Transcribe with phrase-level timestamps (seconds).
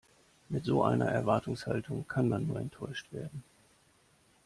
[0.49, 3.43] Mit so einer Erwartungshaltung kann man nur enttäuscht werden.